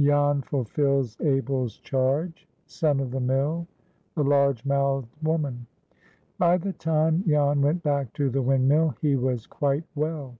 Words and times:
JAN 0.00 0.42
FULFILS 0.42 1.16
ABEL'S 1.20 1.76
CHARGE.—SON 1.78 2.98
OF 2.98 3.12
THE 3.12 3.20
MILL.—THE 3.20 4.24
LARGE 4.24 4.64
MOUTHED 4.64 5.06
WOMAN. 5.22 5.64
BY 6.38 6.58
the 6.58 6.72
time 6.72 7.22
Jan 7.24 7.62
went 7.62 7.84
back 7.84 8.12
to 8.14 8.28
the 8.28 8.42
windmill 8.42 8.96
he 9.00 9.14
was 9.14 9.46
quite 9.46 9.84
well. 9.94 10.38